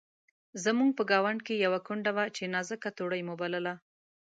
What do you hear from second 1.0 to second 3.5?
ګاونډ کې یوه کونډه وه چې نازکه توړۍ مو